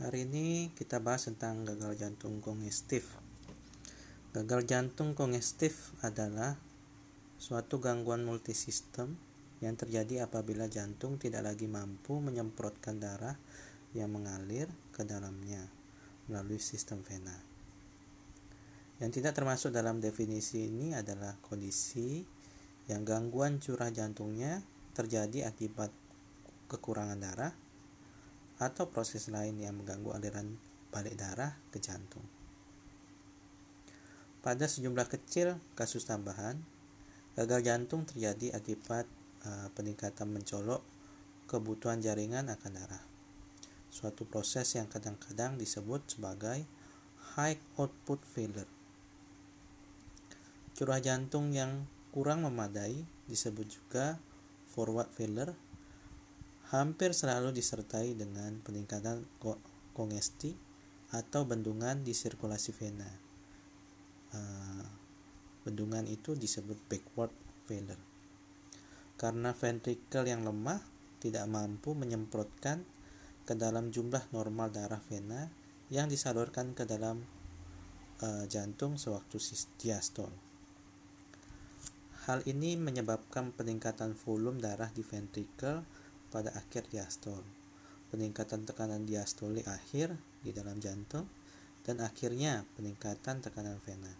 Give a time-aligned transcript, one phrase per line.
[0.00, 3.20] Hari ini kita bahas tentang gagal jantung kongestif.
[4.32, 6.56] Gagal jantung kongestif adalah
[7.36, 9.12] suatu gangguan multisistem
[9.60, 13.36] yang terjadi apabila jantung tidak lagi mampu menyemprotkan darah
[13.92, 15.68] yang mengalir ke dalamnya
[16.32, 17.36] melalui sistem vena.
[19.04, 22.24] Yang tidak termasuk dalam definisi ini adalah kondisi
[22.88, 24.64] yang gangguan curah jantungnya
[24.96, 25.92] terjadi akibat
[26.72, 27.52] kekurangan darah
[28.60, 30.60] atau proses lain yang mengganggu aliran
[30.92, 32.22] balik darah ke jantung.
[34.44, 36.60] Pada sejumlah kecil kasus tambahan,
[37.36, 39.08] gagal jantung terjadi akibat
[39.48, 40.84] uh, peningkatan mencolok
[41.48, 43.04] kebutuhan jaringan akan darah.
[43.90, 46.62] Suatu proses yang kadang-kadang disebut sebagai
[47.36, 48.68] high output failure.
[50.76, 51.84] Curah jantung yang
[52.14, 54.16] kurang memadai disebut juga
[54.72, 55.52] forward failure
[56.70, 59.26] hampir selalu disertai dengan peningkatan
[59.90, 60.54] kongesti
[61.10, 63.10] atau bendungan di sirkulasi vena.
[64.30, 64.86] Uh,
[65.66, 67.34] bendungan itu disebut backward
[67.66, 67.98] failure.
[69.18, 70.78] Karena ventrikel yang lemah
[71.18, 72.86] tidak mampu menyemprotkan
[73.42, 75.50] ke dalam jumlah normal darah vena
[75.90, 77.26] yang disalurkan ke dalam
[78.22, 79.42] uh, jantung sewaktu
[79.74, 80.30] diastol.
[82.30, 85.82] Hal ini menyebabkan peningkatan volume darah di ventrikel
[86.30, 87.42] pada akhir diastol,
[88.14, 90.14] peningkatan tekanan diastolik akhir
[90.46, 91.26] di dalam jantung,
[91.84, 94.14] dan akhirnya peningkatan tekanan vena.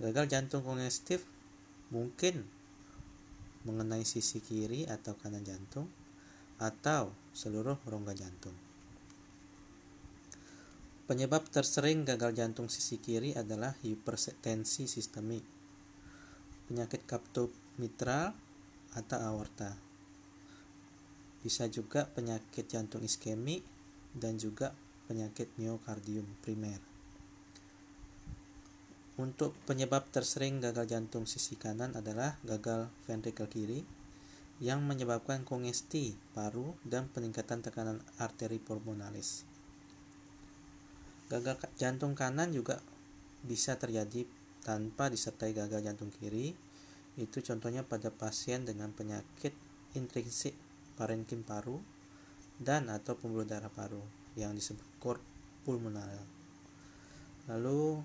[0.00, 1.24] Gagal jantung kongestif
[1.92, 2.44] mungkin
[3.62, 5.86] mengenai sisi kiri atau kanan jantung
[6.58, 8.54] atau seluruh rongga jantung.
[11.06, 15.44] Penyebab tersering gagal jantung sisi kiri adalah hipertensi sistemik,
[16.70, 17.04] penyakit
[17.76, 18.32] mitral
[18.96, 19.91] atau aorta,
[21.42, 23.66] bisa juga penyakit jantung iskemik
[24.14, 24.72] dan juga
[25.10, 26.78] penyakit miokardium primer.
[29.20, 33.84] Untuk penyebab tersering gagal jantung sisi kanan adalah gagal ventrikel kiri
[34.62, 39.44] yang menyebabkan kongesti paru dan peningkatan tekanan arteri pulmonalis.
[41.28, 42.80] Gagal jantung kanan juga
[43.44, 44.24] bisa terjadi
[44.62, 46.54] tanpa disertai gagal jantung kiri.
[47.18, 49.52] Itu contohnya pada pasien dengan penyakit
[49.92, 50.56] intrinsik
[50.98, 51.80] parenkim paru
[52.60, 54.00] dan atau pembuluh darah paru
[54.38, 55.20] yang disebut cord
[55.66, 56.08] pulmonal.
[57.50, 58.00] Lalu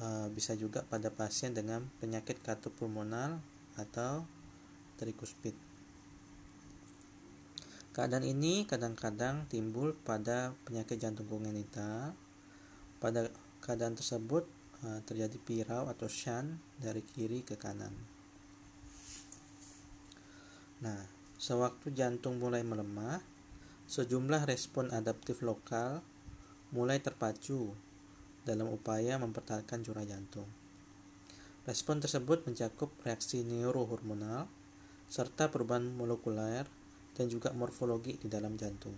[0.00, 2.40] uh, bisa juga pada pasien dengan penyakit
[2.78, 3.38] pulmonal
[3.76, 4.24] atau
[4.98, 5.54] trikuspid.
[7.94, 12.14] Keadaan ini kadang-kadang timbul pada penyakit jantung kongenital.
[13.02, 13.30] Pada
[13.62, 14.46] keadaan tersebut
[14.86, 17.94] uh, terjadi pirau atau shunt dari kiri ke kanan.
[20.78, 23.22] Nah, Sewaktu jantung mulai melemah,
[23.86, 26.02] sejumlah respon adaptif lokal
[26.74, 27.72] mulai terpacu
[28.42, 30.50] dalam upaya mempertahankan curah jantung.
[31.64, 34.48] Respon tersebut mencakup reaksi neurohormonal
[35.08, 36.68] serta perubahan molekuler
[37.16, 38.96] dan juga morfologi di dalam jantung.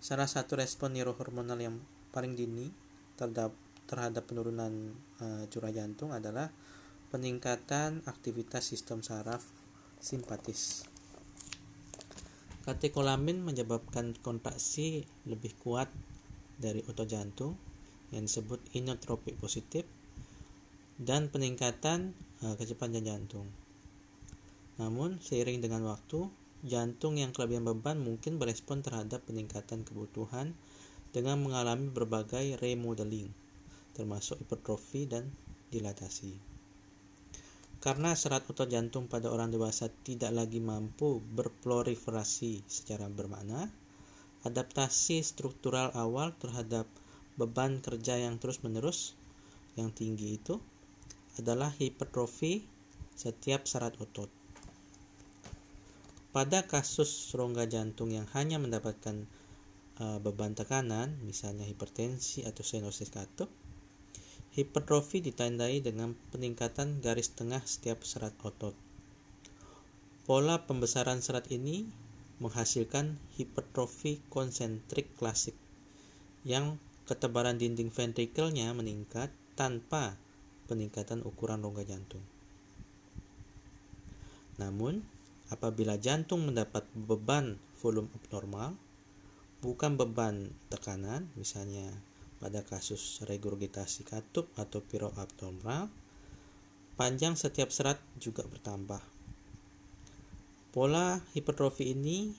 [0.00, 1.76] Salah satu respon neurohormonal yang
[2.12, 2.72] paling dini
[3.20, 6.48] terhadap, penurunan uh, curah jantung adalah
[7.12, 9.44] peningkatan aktivitas sistem saraf
[10.00, 10.89] simpatis.
[12.60, 15.88] Katekolamin menyebabkan kontraksi lebih kuat
[16.60, 17.56] dari otot jantung
[18.12, 19.88] yang disebut inotropik positif
[21.00, 22.12] dan peningkatan
[22.44, 23.48] uh, kecepatan jantung.
[24.76, 26.28] Namun, seiring dengan waktu,
[26.60, 30.52] jantung yang kelebihan beban mungkin berespon terhadap peningkatan kebutuhan
[31.16, 33.32] dengan mengalami berbagai remodeling,
[33.96, 35.32] termasuk hipertrofi dan
[35.72, 36.49] dilatasi.
[37.80, 43.72] Karena serat otot jantung pada orang dewasa tidak lagi mampu berproliferasi secara bermakna,
[44.44, 46.84] adaptasi struktural awal terhadap
[47.40, 49.16] beban kerja yang terus-menerus
[49.80, 50.60] yang tinggi itu
[51.40, 52.68] adalah hipertrofi
[53.16, 54.28] setiap serat otot.
[56.36, 59.24] Pada kasus rongga jantung yang hanya mendapatkan
[59.98, 63.50] uh, beban tekanan, misalnya hipertensi atau stenosis katup,
[64.50, 68.74] Hipertrofi ditandai dengan peningkatan garis tengah setiap serat otot.
[70.26, 71.86] Pola pembesaran serat ini
[72.42, 75.54] menghasilkan hipertrofi konsentrik klasik
[76.42, 80.18] yang ketebalan dinding ventrikelnya meningkat tanpa
[80.66, 82.24] peningkatan ukuran rongga jantung.
[84.58, 85.06] Namun,
[85.46, 88.74] apabila jantung mendapat beban volume abnormal,
[89.62, 92.09] bukan beban tekanan, misalnya
[92.40, 95.92] pada kasus regurgitasi katup atau piroabdominal,
[96.96, 99.04] panjang setiap serat juga bertambah.
[100.72, 102.32] Pola hipertrofi ini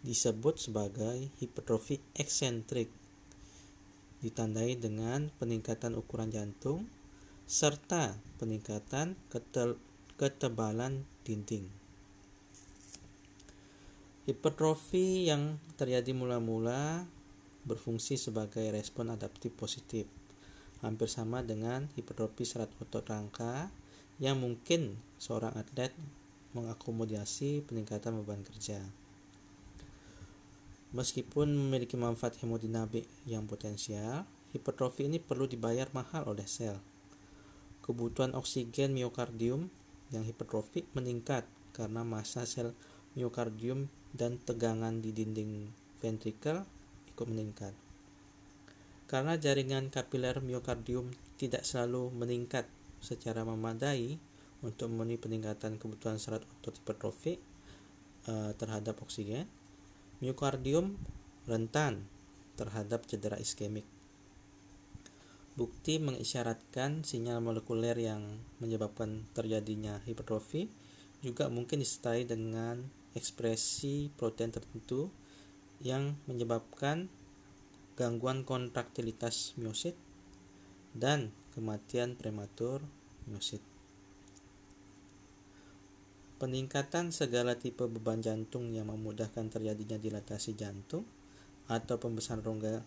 [0.00, 2.88] disebut sebagai hipertrofi eksentrik
[4.24, 6.88] ditandai dengan peningkatan ukuran jantung
[7.44, 9.20] serta peningkatan
[10.16, 11.68] ketebalan dinding.
[14.24, 17.04] Hipertrofi yang terjadi mula-mula
[17.64, 20.04] berfungsi sebagai respon adaptif positif,
[20.84, 23.72] hampir sama dengan hipertrofi serat otot rangka
[24.20, 25.90] yang mungkin seorang atlet
[26.54, 28.78] mengakomodasi peningkatan beban kerja.
[30.94, 34.22] Meskipun memiliki manfaat hemodinamik yang potensial,
[34.54, 36.78] hipertrofi ini perlu dibayar mahal oleh sel.
[37.82, 39.66] Kebutuhan oksigen miokardium
[40.14, 41.42] yang hipertrofi meningkat
[41.74, 42.78] karena massa sel
[43.18, 46.62] miokardium dan tegangan di dinding ventrikel
[47.14, 47.72] ikut meningkat.
[49.06, 52.66] Karena jaringan kapiler miokardium tidak selalu meningkat
[52.98, 54.18] secara memadai
[54.64, 57.38] untuk memenuhi peningkatan kebutuhan serat otot hipertrofi
[58.26, 59.46] uh, terhadap oksigen,
[60.18, 60.98] miokardium
[61.46, 62.08] rentan
[62.56, 63.84] terhadap cedera iskemik.
[65.54, 70.66] Bukti mengisyaratkan sinyal molekuler yang menyebabkan terjadinya hipertrofi
[71.22, 72.82] juga mungkin disertai dengan
[73.14, 75.14] ekspresi protein tertentu
[75.84, 77.12] yang menyebabkan
[77.94, 79.94] gangguan kontraktilitas miosit
[80.96, 82.82] dan kematian prematur
[83.28, 83.60] miosit.
[86.40, 91.06] Peningkatan segala tipe beban jantung yang memudahkan terjadinya dilatasi jantung
[91.70, 92.82] atau pembesaran rongga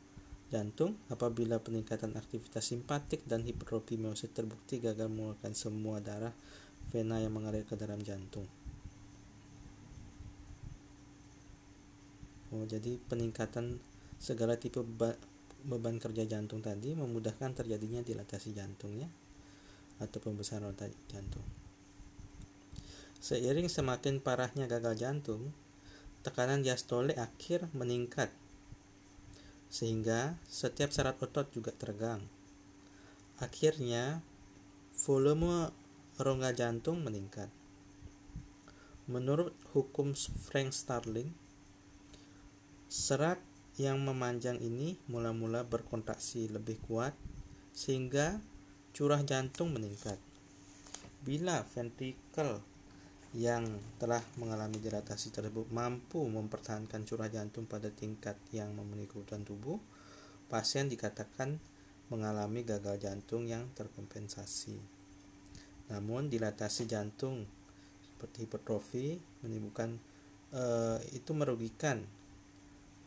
[0.51, 6.35] jantung apabila peningkatan aktivitas simpatik dan hipertrofi miosit terbukti gagal mengeluarkan semua darah
[6.91, 8.56] vena yang mengalir ke dalam jantung.
[12.57, 13.77] Oh, jadi peningkatan
[14.17, 14.81] segala tipe
[15.61, 19.05] beban, kerja jantung tadi memudahkan terjadinya dilatasi jantungnya
[20.01, 21.45] atau pembesaran otak jantung.
[23.21, 25.53] Seiring semakin parahnya gagal jantung,
[26.25, 28.33] tekanan diastole akhir meningkat
[29.69, 32.25] sehingga setiap syarat otot juga teregang.
[33.37, 34.25] Akhirnya,
[34.97, 35.69] volume
[36.17, 37.53] rongga jantung meningkat.
[39.05, 41.29] Menurut hukum Frank Starling,
[42.87, 43.43] Serat
[43.75, 47.11] yang memanjang ini mula-mula berkontraksi lebih kuat
[47.75, 48.39] sehingga
[48.95, 50.15] curah jantung meningkat.
[51.21, 52.63] Bila ventrikel
[53.35, 53.67] yang
[53.99, 59.77] telah mengalami dilatasi tersebut mampu mempertahankan curah jantung pada tingkat yang memenuhi kebutuhan tubuh,
[60.47, 61.59] pasien dikatakan
[62.07, 64.79] mengalami gagal jantung yang terkompensasi.
[65.91, 67.43] Namun dilatasi jantung
[68.01, 69.99] seperti hipertrofi menimbulkan
[70.55, 70.63] e,
[71.13, 72.01] itu merugikan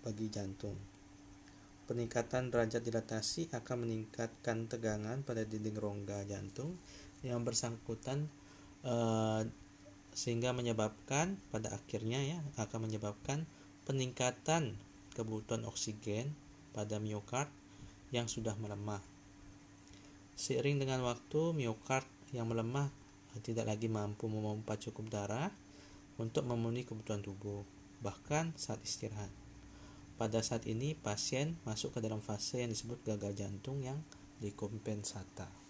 [0.01, 0.77] bagi jantung.
[1.91, 6.79] Peningkatan derajat dilatasi akan meningkatkan tegangan pada dinding rongga jantung
[7.27, 8.31] yang bersangkutan
[8.87, 9.43] eh,
[10.15, 13.47] sehingga menyebabkan pada akhirnya ya akan menyebabkan
[13.87, 14.79] peningkatan
[15.15, 16.31] kebutuhan oksigen
[16.71, 17.51] pada miokard
[18.15, 19.03] yang sudah melemah.
[20.39, 22.91] Seiring dengan waktu, miokard yang melemah
[23.39, 25.51] tidak lagi mampu memompa cukup darah
[26.19, 27.63] untuk memenuhi kebutuhan tubuh,
[28.03, 29.40] bahkan saat istirahat.
[30.21, 34.05] Pada saat ini, pasien masuk ke dalam fase yang disebut gagal jantung yang
[34.37, 35.61] dikompensata.